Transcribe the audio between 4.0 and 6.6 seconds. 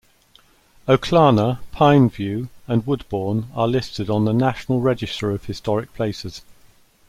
on the National Register of Historic Places.